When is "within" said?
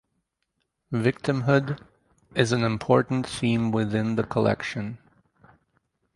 3.71-4.15